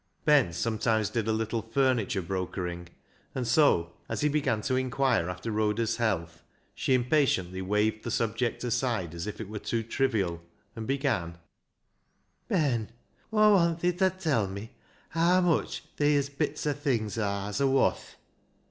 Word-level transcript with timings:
Ben 0.25 0.51
sometimes 0.51 1.11
did 1.11 1.27
a 1.27 1.31
little 1.31 1.61
furniture 1.61 2.23
broker 2.23 2.67
ing, 2.67 2.89
and 3.35 3.47
so, 3.47 3.93
as 4.09 4.21
he 4.21 4.29
began 4.29 4.59
to 4.63 4.73
inquire 4.73 5.29
after 5.29 5.51
Rhoda's 5.51 5.97
health, 5.97 6.41
she 6.73 6.95
impatiently 6.95 7.61
waved 7.61 8.03
the 8.03 8.09
subject 8.09 8.63
aside, 8.63 9.13
as 9.13 9.27
if 9.27 9.39
it 9.39 9.47
were 9.47 9.59
too 9.59 9.83
trivial, 9.83 10.41
and 10.75 10.87
began 10.87 11.37
—"Ben, 12.47 12.89
Aw 13.31 13.53
want 13.53 13.81
thi 13.81 13.91
ta 13.93 14.09
tell 14.09 14.47
me 14.47 14.71
haa 15.09 15.39
mitch 15.39 15.83
theas 15.97 16.35
bits 16.35 16.65
o' 16.65 16.73
things 16.73 17.19
o' 17.19 17.23
aars 17.23 17.61
are 17.61 17.67
woth." 17.67 18.15